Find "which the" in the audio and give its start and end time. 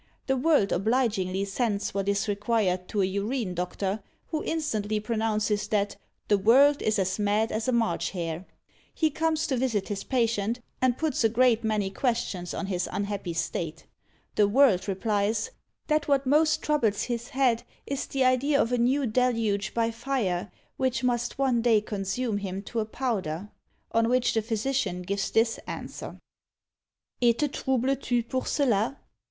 24.09-24.41